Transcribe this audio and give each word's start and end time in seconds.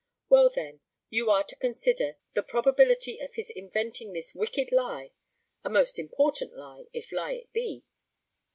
Well, 0.29 0.49
then, 0.49 0.79
you 1.11 1.29
are 1.29 1.43
to 1.43 1.55
consider 1.55 2.03
what 2.07 2.15
is 2.17 2.33
the 2.33 2.41
probability 2.41 3.19
of 3.19 3.35
his 3.35 3.51
inventing 3.51 4.13
this 4.13 4.33
wicked 4.33 4.71
lie, 4.71 5.11
a 5.63 5.69
most 5.69 5.99
important 5.99 6.55
lie, 6.55 6.87
if 6.91 7.11
lie 7.11 7.33
it 7.33 7.53
be. 7.53 7.83